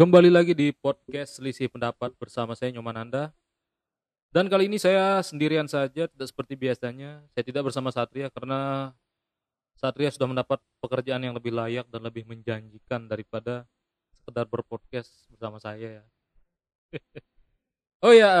[0.00, 3.36] Kembali lagi di podcast Selisih Pendapat bersama saya Nyoman Anda.
[4.32, 7.20] Dan kali ini saya sendirian saja, tidak seperti biasanya.
[7.36, 8.96] Saya tidak bersama Satria karena
[9.76, 13.68] Satria sudah mendapat pekerjaan yang lebih layak dan lebih menjanjikan daripada
[14.16, 16.04] sekedar berpodcast bersama saya ya.
[18.08, 18.32] oh ya,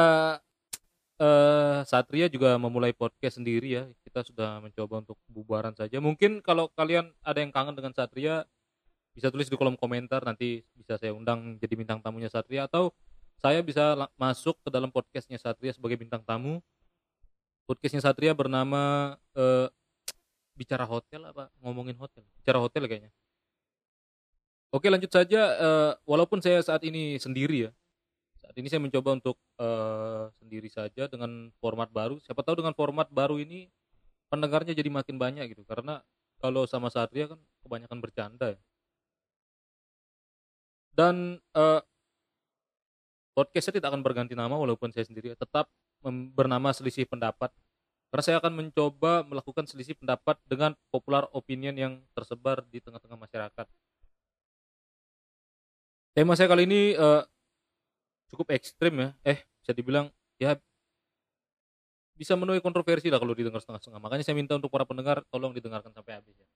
[1.20, 3.84] uh, Satria juga memulai podcast sendiri ya.
[4.00, 6.00] Kita sudah mencoba untuk bubaran saja.
[6.00, 8.48] Mungkin kalau kalian ada yang kangen dengan Satria,
[9.20, 12.88] bisa tulis di kolom komentar nanti bisa saya undang jadi bintang tamunya Satria atau
[13.36, 16.64] saya bisa masuk ke dalam podcastnya Satria sebagai bintang tamu.
[17.68, 19.68] Podcastnya Satria bernama uh,
[20.56, 21.52] bicara hotel apa?
[21.60, 22.24] Ngomongin hotel.
[22.40, 23.12] Bicara hotel kayaknya.
[24.72, 27.70] Oke lanjut saja uh, walaupun saya saat ini sendiri ya.
[28.40, 32.16] Saat ini saya mencoba untuk uh, sendiri saja dengan format baru.
[32.24, 33.68] Siapa tahu dengan format baru ini
[34.32, 35.64] pendengarnya jadi makin banyak gitu.
[35.68, 36.00] Karena
[36.40, 38.60] kalau sama Satria kan kebanyakan bercanda ya
[40.94, 41.80] dan uh,
[43.34, 45.70] podcastnya tidak akan berganti nama walaupun saya sendiri tetap
[46.34, 47.52] bernama selisih pendapat.
[48.10, 53.66] Karena saya akan mencoba melakukan selisih pendapat dengan popular opinion yang tersebar di tengah-tengah masyarakat.
[56.10, 57.22] Tema saya kali ini uh,
[58.34, 59.08] cukup ekstrim ya.
[59.22, 60.10] Eh bisa dibilang
[60.42, 60.58] ya
[62.18, 64.02] bisa menuai kontroversi lah kalau didengar setengah-setengah.
[64.02, 66.48] Makanya saya minta untuk para pendengar tolong didengarkan sampai habis ya.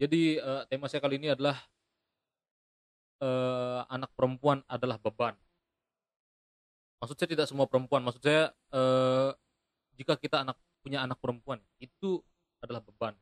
[0.00, 1.60] Jadi uh, tema saya kali ini adalah
[3.20, 5.36] uh, anak perempuan adalah beban.
[7.00, 9.32] Maksud saya tidak semua perempuan, maksud saya uh,
[9.96, 12.20] jika kita anak punya anak perempuan itu
[12.60, 13.16] adalah beban.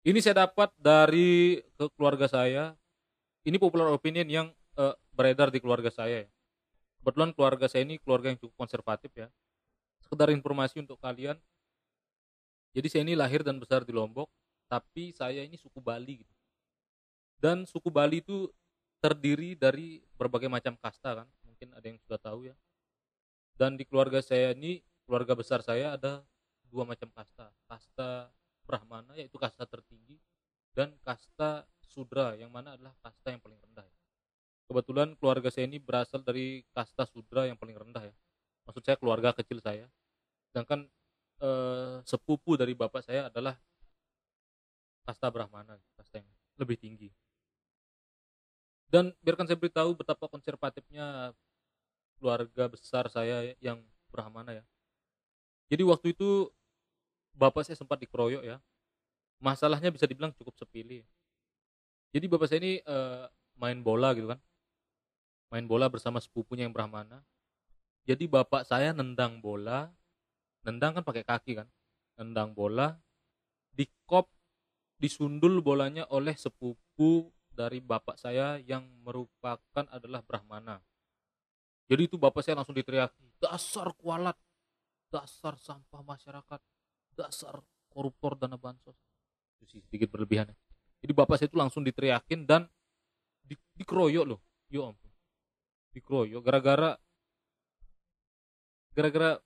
[0.00, 2.72] Ini saya dapat dari ke keluarga saya.
[3.44, 4.46] Ini popular opinion yang
[4.80, 6.24] uh, beredar di keluarga saya.
[7.00, 9.28] Kebetulan keluarga saya ini keluarga yang cukup konservatif ya.
[10.00, 11.36] Sekedar informasi untuk kalian.
[12.72, 14.28] Jadi saya ini lahir dan besar di Lombok,
[14.68, 16.34] tapi saya ini suku Bali gitu.
[17.40, 18.48] Dan suku Bali itu
[19.00, 22.56] terdiri dari berbagai macam kasta kan mungkin ada yang sudah tahu ya.
[23.56, 26.24] Dan di keluarga saya ini keluarga besar saya ada
[26.68, 27.48] dua macam kasta.
[27.66, 28.32] Kasta
[28.64, 30.20] Brahmana yaitu kasta tertinggi
[30.76, 33.98] dan kasta Sudra yang mana adalah kasta yang paling rendah ya.
[34.70, 38.14] kebetulan keluarga saya ini berasal dari kasta Sudra yang paling rendah ya.
[38.70, 39.90] Maksud saya keluarga kecil saya.
[40.46, 40.86] Sedangkan
[41.42, 43.58] eh, sepupu dari bapak saya adalah
[45.02, 46.30] kasta Brahmana kasta yang
[46.62, 47.10] lebih tinggi
[48.90, 51.32] dan biarkan saya beritahu betapa konservatifnya
[52.18, 53.80] keluarga besar saya yang
[54.10, 54.64] Brahmana ya.
[55.70, 56.50] Jadi waktu itu
[57.32, 58.58] bapak saya sempat dikeroyok ya.
[59.40, 61.06] Masalahnya bisa dibilang cukup sepilih
[62.10, 64.40] jadi bapak saya ini uh, main bola gitu kan.
[65.50, 67.22] Main bola bersama sepupunya yang Brahmana.
[68.06, 69.90] Jadi bapak saya nendang bola.
[70.66, 71.68] Nendang kan pakai kaki kan.
[72.18, 72.98] Nendang bola.
[73.70, 74.26] Di kop
[74.98, 80.80] disundul bolanya oleh sepupu dari bapak saya yang merupakan adalah Brahmana.
[81.90, 84.38] Jadi itu bapak saya langsung diteriaki, dasar kualat,
[85.10, 86.60] dasar sampah masyarakat,
[87.18, 87.58] dasar
[87.90, 88.94] koruptor dana bansos.
[89.58, 90.54] Itu sih sedikit berlebihan.
[91.02, 92.70] Jadi bapak saya itu langsung diteriakin dan
[93.42, 94.40] di, dikeroyok loh.
[94.70, 95.10] Yo ampun.
[95.90, 96.94] Dikeroyok gara-gara
[98.94, 99.42] gara-gara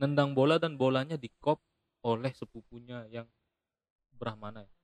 [0.00, 1.60] nendang bola dan bolanya dikop
[2.04, 3.28] oleh sepupunya yang
[4.16, 4.75] Brahmana ya.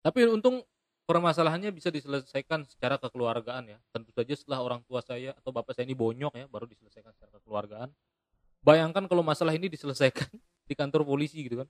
[0.00, 0.64] Tapi untung
[1.04, 3.78] permasalahannya bisa diselesaikan secara kekeluargaan ya.
[3.90, 7.34] Tentu saja setelah orang tua saya atau bapak saya ini bonyok ya baru diselesaikan secara
[7.42, 7.90] kekeluargaan.
[8.62, 10.30] Bayangkan kalau masalah ini diselesaikan
[10.68, 11.68] di kantor polisi gitu kan.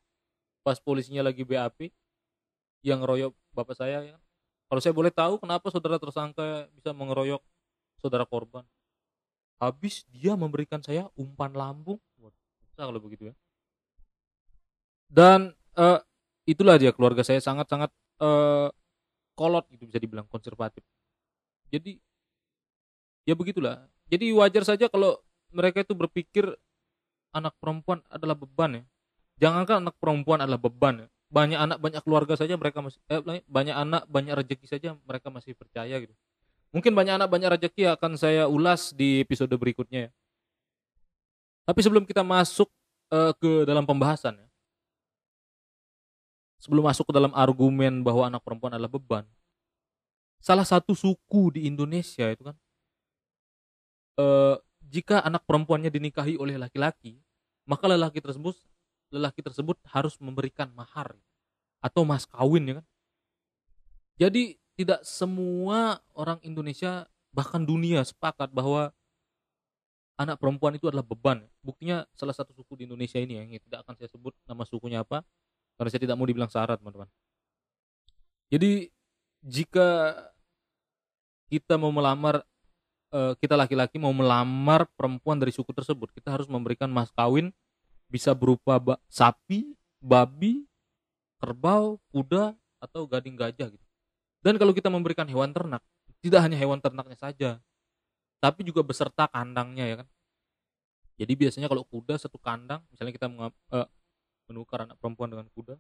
[0.60, 1.88] Pas polisinya lagi BAP
[2.84, 4.16] yang ngeroyok bapak saya ya.
[4.70, 7.42] Kalau saya boleh tahu kenapa saudara tersangka bisa mengeroyok
[7.98, 8.62] saudara korban.
[9.58, 11.98] Habis dia memberikan saya umpan lambung.
[12.20, 12.32] Wah,
[12.76, 13.34] kalau begitu ya.
[15.10, 15.98] Dan uh,
[16.46, 17.90] itulah dia keluarga saya sangat-sangat
[18.20, 18.68] uh,
[19.34, 20.84] kolot gitu bisa dibilang konservatif.
[21.72, 21.96] Jadi
[23.24, 23.88] ya begitulah.
[24.12, 25.16] Jadi wajar saja kalau
[25.50, 26.44] mereka itu berpikir
[27.32, 28.84] anak perempuan adalah beban ya.
[29.40, 31.08] Jangankan anak perempuan adalah beban ya.
[31.30, 35.56] Banyak anak banyak keluarga saja mereka masih eh, banyak anak banyak rezeki saja mereka masih
[35.56, 36.12] percaya gitu.
[36.70, 40.12] Mungkin banyak anak banyak rezeki akan saya ulas di episode berikutnya ya.
[41.64, 42.66] Tapi sebelum kita masuk
[43.14, 44.49] uh, ke dalam pembahasan ya
[46.60, 49.24] sebelum masuk ke dalam argumen bahwa anak perempuan adalah beban
[50.40, 52.56] salah satu suku di Indonesia itu kan
[54.20, 54.26] e,
[54.86, 57.20] jika anak perempuannya dinikahi oleh laki-laki
[57.64, 58.56] maka lelaki tersebut
[59.10, 61.18] lelaki tersebut harus memberikan mahar
[61.82, 62.86] atau mas kawin ya kan?
[64.20, 68.92] Jadi tidak semua orang Indonesia bahkan dunia sepakat bahwa
[70.20, 71.44] anak perempuan itu adalah beban.
[71.64, 75.00] Buktinya salah satu suku di Indonesia ini ya, yang tidak akan saya sebut nama sukunya
[75.00, 75.24] apa
[75.80, 77.08] karena saya tidak mau dibilang syarat teman-teman.
[78.52, 78.92] Jadi
[79.40, 80.12] jika
[81.48, 82.44] kita mau melamar
[83.16, 87.48] uh, kita laki-laki mau melamar perempuan dari suku tersebut kita harus memberikan mas kawin
[88.12, 88.76] bisa berupa
[89.08, 89.72] sapi
[90.04, 90.68] babi
[91.40, 93.86] kerbau kuda atau gading gajah gitu.
[94.44, 95.80] Dan kalau kita memberikan hewan ternak
[96.20, 97.50] tidak hanya hewan ternaknya saja
[98.36, 100.08] tapi juga beserta kandangnya ya kan?
[101.16, 103.88] Jadi biasanya kalau kuda satu kandang misalnya kita uh,
[104.50, 105.78] menukar anak perempuan dengan kuda.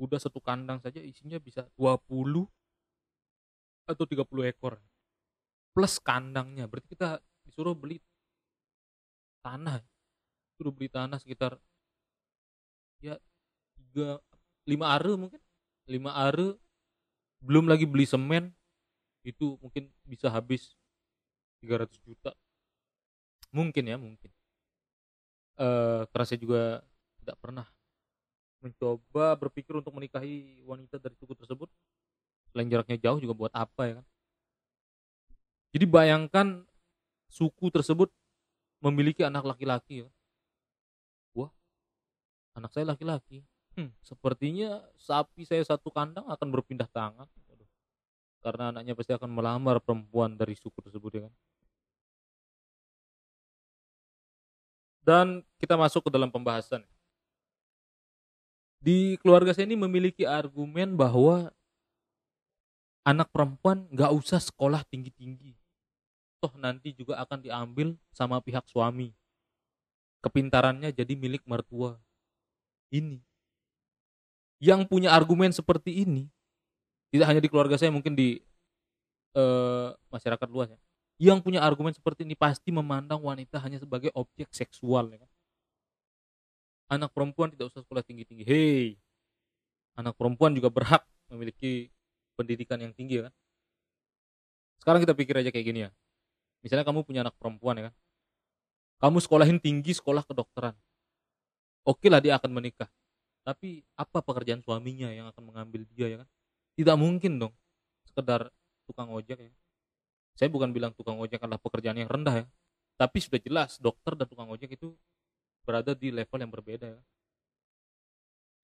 [0.00, 2.48] Kuda satu kandang saja isinya bisa 20
[3.84, 4.80] atau 30 ekor.
[5.76, 6.64] Plus kandangnya.
[6.64, 8.00] Berarti kita disuruh beli
[9.44, 9.84] tanah.
[10.56, 11.60] Suruh beli tanah sekitar
[13.04, 13.20] ya
[13.76, 14.16] tiga
[14.64, 15.40] lima are mungkin.
[15.84, 16.56] Lima are
[17.44, 18.56] belum lagi beli semen
[19.20, 20.72] itu mungkin bisa habis
[21.60, 22.32] 300 juta.
[23.52, 24.32] Mungkin ya mungkin.
[25.60, 26.80] Eh kerasa juga
[27.24, 27.64] tidak pernah
[28.64, 31.68] mencoba berpikir untuk menikahi wanita dari suku tersebut.
[32.48, 34.06] Selain jaraknya jauh juga buat apa ya kan?
[35.76, 36.46] Jadi bayangkan
[37.28, 38.08] suku tersebut
[38.80, 40.08] memiliki anak laki-laki ya.
[41.36, 41.52] Wah
[42.56, 43.44] anak saya laki-laki.
[43.74, 47.26] Hmm, sepertinya sapi saya satu kandang akan berpindah tangan.
[48.44, 51.34] Karena anaknya pasti akan melamar perempuan dari suku tersebut ya kan?
[55.04, 55.26] Dan
[55.60, 56.80] kita masuk ke dalam pembahasan
[58.84, 61.48] di keluarga saya ini memiliki argumen bahwa
[63.08, 65.56] anak perempuan nggak usah sekolah tinggi-tinggi.
[66.44, 69.16] Toh nanti juga akan diambil sama pihak suami.
[70.20, 71.96] Kepintarannya jadi milik mertua.
[72.92, 73.24] Ini.
[74.60, 76.28] Yang punya argumen seperti ini,
[77.08, 78.40] tidak hanya di keluarga saya, mungkin di
[79.32, 80.80] uh, masyarakat luas ya.
[81.32, 85.08] Yang punya argumen seperti ini pasti memandang wanita hanya sebagai objek seksual.
[85.12, 85.30] Ya kan?
[86.96, 88.44] Anak perempuan tidak usah sekolah tinggi-tinggi.
[88.46, 88.98] Hei,
[89.94, 91.90] anak perempuan juga berhak memiliki
[92.34, 93.34] pendidikan yang tinggi kan.
[94.82, 95.90] Sekarang kita pikir aja kayak gini ya.
[96.60, 97.94] Misalnya kamu punya anak perempuan ya kan.
[99.00, 100.76] Kamu sekolahin tinggi sekolah kedokteran.
[101.84, 102.88] Oke lah dia akan menikah.
[103.44, 106.28] Tapi apa pekerjaan suaminya yang akan mengambil dia ya kan?
[106.74, 107.54] Tidak mungkin dong
[108.08, 108.48] sekedar
[108.88, 109.52] tukang ojek ya.
[110.34, 112.46] Saya bukan bilang tukang ojek adalah pekerjaan yang rendah ya.
[112.96, 114.96] Tapi sudah jelas dokter dan tukang ojek itu
[115.64, 116.86] berada di level yang berbeda.
[116.94, 117.02] Ya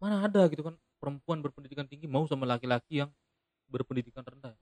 [0.01, 3.13] mana ada gitu kan perempuan berpendidikan tinggi mau sama laki-laki yang
[3.69, 4.57] berpendidikan rendah.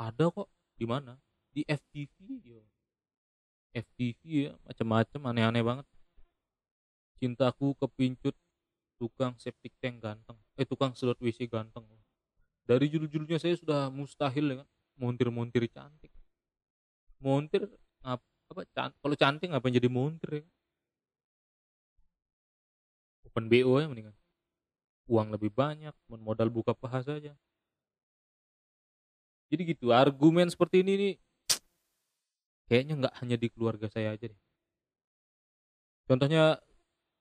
[0.00, 0.48] Ada kok
[0.80, 1.20] di mana?
[1.52, 2.64] Di FTV yo.
[3.76, 5.86] FTV ya macam-macam aneh-aneh banget.
[7.20, 8.32] Cintaku kepincut
[8.96, 10.40] tukang septic tank ganteng.
[10.56, 11.84] Eh tukang sedot WC ganteng.
[12.64, 16.10] Dari judul-judulnya saya sudah mustahil ya kan montir-montir cantik.
[17.20, 17.68] Montir
[18.00, 20.44] ngap apa can, kalau cantik ngapain jadi montir ya?
[23.30, 24.16] Open BO ya mendingan.
[25.06, 27.38] Uang lebih banyak modal buka paha saja.
[29.50, 31.14] Jadi gitu argumen seperti ini nih
[32.70, 34.40] kayaknya nggak hanya di keluarga saya aja deh.
[36.10, 36.58] Contohnya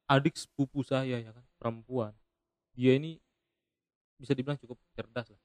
[0.09, 2.13] adik sepupu saya ya kan perempuan.
[2.73, 3.21] Dia ini
[4.17, 5.41] bisa dibilang cukup cerdas lah.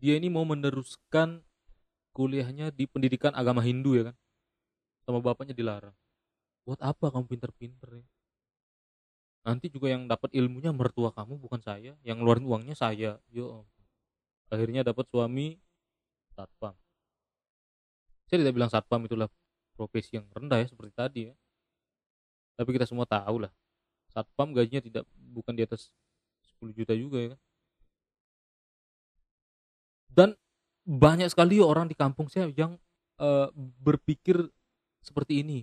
[0.00, 1.44] Dia ini mau meneruskan
[2.20, 4.16] kuliahnya di pendidikan agama Hindu ya kan?
[5.08, 5.96] Sama bapaknya dilarang.
[6.68, 8.06] Buat apa kamu pinter-pinter ya?
[9.48, 11.96] Nanti juga yang dapat ilmunya mertua kamu bukan saya.
[12.04, 13.16] Yang ngeluarin uangnya saya.
[13.32, 13.64] Yo
[14.52, 15.56] akhirnya dapat suami
[16.36, 16.76] satpam.
[18.28, 19.32] Saya tidak bilang satpam itulah
[19.72, 21.34] profesi yang rendah ya seperti tadi ya.
[22.60, 23.52] Tapi kita semua tahu lah
[24.10, 25.94] satpam gajinya tidak bukan di atas
[26.58, 27.40] 10 juta juga ya kan?
[30.10, 30.30] Dan
[30.90, 32.74] banyak sekali orang di kampung saya yang
[33.22, 33.46] uh,
[33.78, 34.50] berpikir
[35.06, 35.62] seperti ini.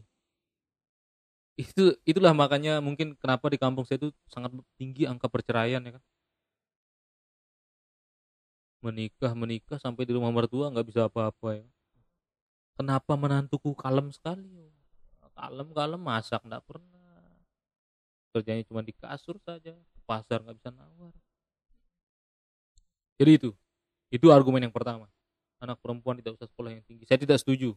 [1.59, 6.03] Itu itulah makanya mungkin kenapa di kampung saya itu sangat tinggi angka perceraian ya kan?
[8.79, 11.67] Menikah menikah sampai di rumah mertua nggak bisa apa-apa ya.
[12.79, 14.71] Kenapa menantuku kalem sekali
[15.35, 17.19] kalem kalem masak nggak pernah.
[18.31, 19.75] Kerjanya cuma di kasur saja
[20.07, 21.11] pasar nggak bisa nawar.
[23.17, 23.49] Jadi itu
[24.13, 25.09] itu argumen yang pertama
[25.57, 27.03] anak perempuan tidak usah sekolah yang tinggi.
[27.05, 27.73] Saya tidak setuju.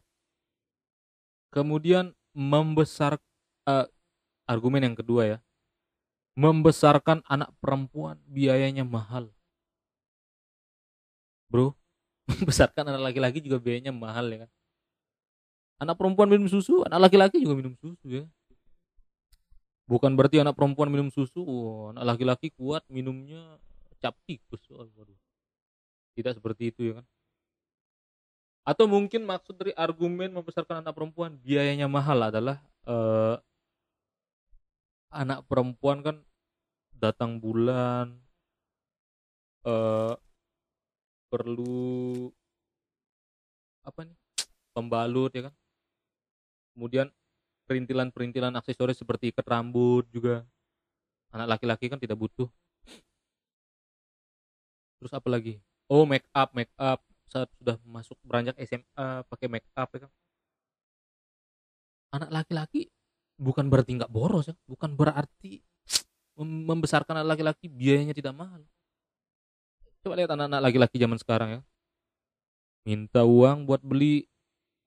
[1.50, 3.18] Kemudian membesar
[3.66, 3.86] uh,
[4.46, 5.38] argumen yang kedua ya.
[6.38, 9.28] Membesarkan anak perempuan biayanya mahal.
[11.50, 11.74] Bro,
[12.30, 14.50] membesarkan anak laki-laki juga biayanya mahal ya kan.
[15.80, 18.24] Anak perempuan minum susu, anak laki-laki juga minum susu ya.
[19.90, 23.58] Bukan berarti anak perempuan minum susu, oh, anak laki-laki kuat minumnya
[23.98, 24.62] cap tikus.
[24.70, 25.18] Oh, waduh.
[26.14, 27.06] Tidak seperti itu ya kan
[28.60, 33.40] atau mungkin maksud dari argumen membesarkan anak perempuan biayanya mahal adalah uh,
[35.10, 36.16] anak perempuan kan
[36.94, 38.20] datang bulan
[39.64, 40.14] uh,
[41.30, 42.28] perlu
[43.86, 44.18] apa nih?
[44.70, 45.54] Pembalut ya kan?
[46.76, 47.08] Kemudian
[47.66, 50.46] perintilan-perintilan aksesoris seperti ikat rambut juga.
[51.34, 52.46] Anak laki-laki kan tidak butuh.
[55.00, 55.58] Terus apa lagi?
[55.90, 60.12] Oh make up make up saat sudah masuk beranjak SMA pakai make up ya kan.
[62.10, 62.90] Anak laki-laki
[63.38, 65.62] bukan berarti nggak boros ya bukan berarti
[66.68, 68.66] membesarkan anak laki-laki biayanya tidak mahal.
[70.02, 71.60] Coba lihat anak-anak laki-laki zaman sekarang ya.
[72.82, 74.26] Minta uang buat beli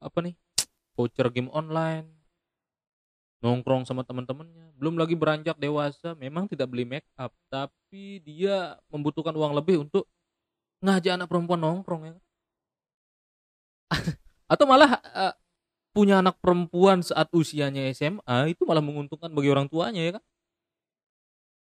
[0.03, 0.35] apa nih
[0.99, 2.11] voucher game online.
[3.39, 4.75] Nongkrong sama teman-temannya.
[4.75, 10.11] Belum lagi beranjak dewasa memang tidak beli make up tapi dia membutuhkan uang lebih untuk
[10.83, 12.15] ngajak anak perempuan nongkrong ya
[14.53, 15.33] atau malah uh,
[15.93, 20.23] punya anak perempuan saat usianya SMA itu malah menguntungkan bagi orang tuanya ya kan?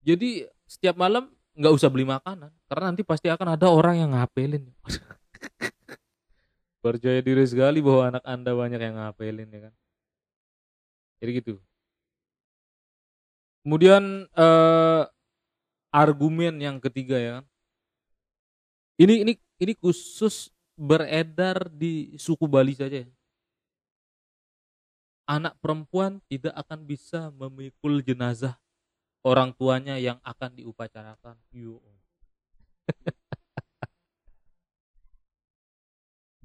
[0.02, 4.70] Jadi setiap malam nggak usah beli makanan karena nanti pasti akan ada orang yang ngapelin.
[6.84, 9.74] Percaya diri sekali bahwa anak anda banyak yang ngapelin ya kan?
[11.18, 11.54] Jadi gitu.
[13.66, 15.02] Kemudian eh,
[15.90, 17.44] argumen yang ketiga ya kan?
[18.98, 19.32] Ini ini
[19.62, 23.02] ini khusus beredar di suku Bali saja
[25.28, 28.56] anak perempuan tidak akan bisa memikul jenazah
[29.20, 31.36] orang tuanya yang akan diupacarakan.
[31.52, 31.84] Yo.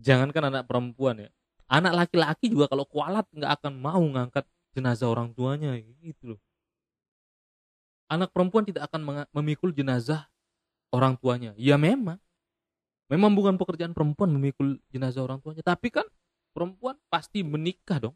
[0.03, 1.31] Jangankan anak perempuan ya,
[1.71, 4.43] anak laki-laki juga kalau kualat nggak akan mau ngangkat
[4.75, 6.41] jenazah orang tuanya gitu loh.
[8.11, 10.27] Anak perempuan tidak akan memikul jenazah
[10.91, 11.55] orang tuanya.
[11.55, 12.19] Ya memang,
[13.11, 16.07] memang bukan pekerjaan perempuan memikul jenazah orang tuanya, tapi kan
[16.55, 18.15] perempuan pasti menikah dong,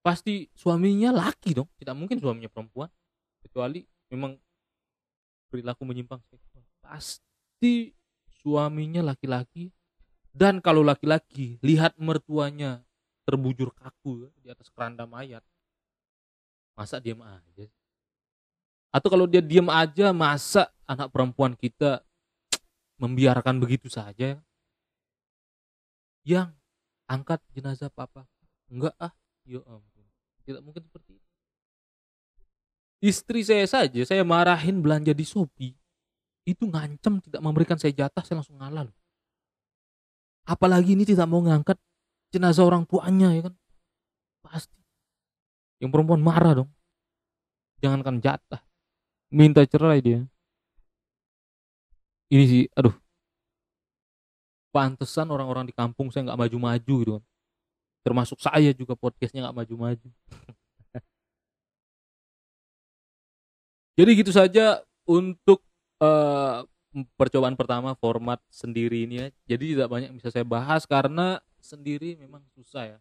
[0.00, 2.88] pasti suaminya laki dong, tidak mungkin suaminya perempuan.
[3.42, 4.34] Kecuali memang
[5.50, 7.90] perilaku menyimpang seksual pasti
[8.42, 9.74] suaminya laki-laki.
[10.36, 12.84] Dan kalau laki-laki lihat mertuanya
[13.24, 15.40] terbujur kaku di atas keranda mayat
[16.76, 17.66] masa diam aja
[18.94, 22.05] atau kalau dia diam aja masa anak perempuan kita
[22.96, 24.40] membiarkan begitu saja?
[26.26, 26.50] Yang
[27.06, 28.26] angkat jenazah papa.
[28.66, 29.14] Enggak ah.
[29.46, 30.06] Ya ampun.
[30.42, 31.26] Tidak mungkin seperti itu.
[33.06, 35.76] Istri saya saja saya marahin belanja di Shopee.
[36.42, 38.96] Itu ngancem tidak memberikan saya jatah saya langsung ngalah loh.
[40.46, 41.74] apalagi ini tidak mau ngangkat
[42.30, 43.54] jenazah orang tuanya ya kan?
[44.46, 44.78] Pasti.
[45.82, 46.70] Yang perempuan marah dong.
[47.82, 48.62] Jangankan jatah.
[49.30, 50.22] Minta cerai dia
[52.32, 52.94] ini sih aduh
[54.74, 57.24] pantesan orang-orang di kampung saya nggak maju-maju gitu kan
[58.06, 60.08] termasuk saya juga podcastnya nggak maju-maju
[63.96, 65.64] Jadi gitu saja untuk
[66.04, 66.68] uh,
[67.16, 69.26] percobaan pertama format sendiri ini ya.
[69.56, 72.98] Jadi tidak banyak bisa saya bahas karena sendiri memang susah ya.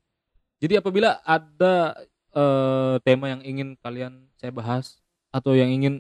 [0.64, 2.00] Jadi apabila ada
[2.32, 5.04] uh, tema yang ingin kalian saya bahas
[5.36, 6.00] atau yang ingin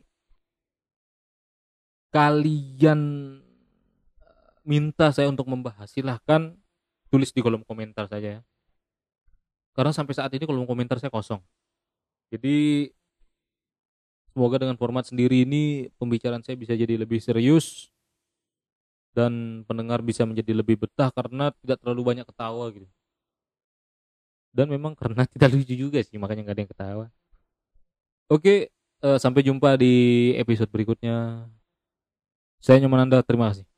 [2.15, 3.01] kalian
[4.23, 6.55] eh, minta saya untuk membahas silahkan
[7.11, 8.41] tulis di kolom komentar saja ya.
[9.75, 11.43] Karena sampai saat ini kolom komentar saya kosong.
[12.31, 12.87] Jadi
[14.35, 17.87] Semoga dengan format sendiri ini pembicaraan saya bisa jadi lebih serius
[19.15, 22.83] dan pendengar bisa menjadi lebih betah karena tidak terlalu banyak ketawa gitu.
[24.51, 27.05] Dan memang karena tidak lucu juga sih makanya nggak ada yang ketawa.
[28.27, 28.75] Oke,
[29.07, 31.47] uh, sampai jumpa di episode berikutnya.
[32.65, 33.74] Saya Nyoman Anda, terima kasih.